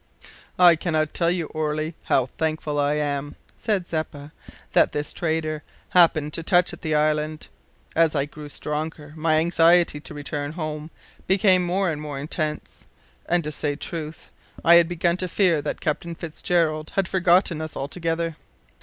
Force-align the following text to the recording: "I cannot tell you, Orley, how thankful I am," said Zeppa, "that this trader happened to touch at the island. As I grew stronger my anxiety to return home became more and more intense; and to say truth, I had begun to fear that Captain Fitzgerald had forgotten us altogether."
"I 0.57 0.75
cannot 0.75 1.13
tell 1.13 1.29
you, 1.29 1.45
Orley, 1.53 1.93
how 2.05 2.25
thankful 2.39 2.79
I 2.79 2.95
am," 2.95 3.35
said 3.55 3.87
Zeppa, 3.87 4.31
"that 4.71 4.93
this 4.93 5.13
trader 5.13 5.61
happened 5.89 6.33
to 6.33 6.41
touch 6.41 6.73
at 6.73 6.81
the 6.81 6.95
island. 6.95 7.49
As 7.95 8.15
I 8.15 8.25
grew 8.25 8.49
stronger 8.49 9.13
my 9.15 9.35
anxiety 9.37 9.99
to 9.99 10.13
return 10.15 10.53
home 10.53 10.89
became 11.27 11.63
more 11.63 11.91
and 11.91 12.01
more 12.01 12.17
intense; 12.17 12.85
and 13.27 13.43
to 13.43 13.51
say 13.51 13.75
truth, 13.75 14.31
I 14.65 14.73
had 14.73 14.87
begun 14.87 15.17
to 15.17 15.27
fear 15.27 15.61
that 15.61 15.81
Captain 15.81 16.15
Fitzgerald 16.15 16.93
had 16.95 17.07
forgotten 17.07 17.61
us 17.61 17.77
altogether." 17.77 18.37